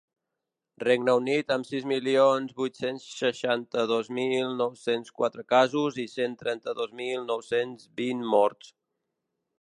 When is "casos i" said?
5.57-6.07